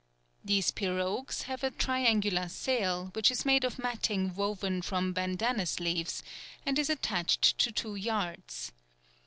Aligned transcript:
These 0.43 0.71
pirogues 0.71 1.43
have 1.43 1.63
a 1.63 1.69
triangular 1.69 2.49
sail, 2.49 3.11
which 3.13 3.29
is 3.29 3.45
made 3.45 3.63
of 3.63 3.77
matting 3.77 4.33
woven 4.33 4.81
from 4.81 5.13
bandanus 5.13 5.79
leaves, 5.79 6.23
and 6.65 6.79
is 6.79 6.89
attached 6.89 7.55
to 7.59 7.71
two 7.71 7.93
yards. 7.93 8.71